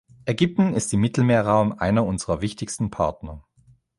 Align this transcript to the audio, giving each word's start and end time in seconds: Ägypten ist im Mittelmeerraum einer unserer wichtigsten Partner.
Ägypten 0.25 0.73
ist 0.73 0.91
im 0.95 1.01
Mittelmeerraum 1.01 1.73
einer 1.77 2.03
unserer 2.03 2.41
wichtigsten 2.41 2.89
Partner. 2.89 3.43